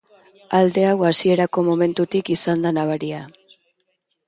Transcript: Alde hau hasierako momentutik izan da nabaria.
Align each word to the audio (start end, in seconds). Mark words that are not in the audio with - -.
Alde 0.59 0.85
hau 0.91 0.95
hasierako 1.09 1.65
momentutik 1.69 2.33
izan 2.37 2.67
da 2.67 2.75
nabaria. 2.81 3.23